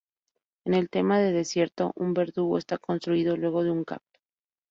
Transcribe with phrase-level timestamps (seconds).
[0.65, 4.19] En el tema de desierto, un verdugo está construido luego de un cacto.